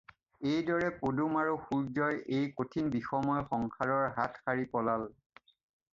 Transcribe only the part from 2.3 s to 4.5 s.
এই কঠিন বিষময় সংসাৰৰ হাত